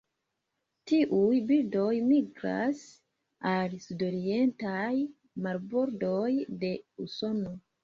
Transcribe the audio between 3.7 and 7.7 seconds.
sudorientaj marbordoj de Usono.